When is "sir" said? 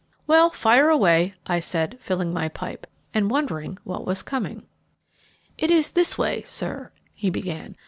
6.41-6.91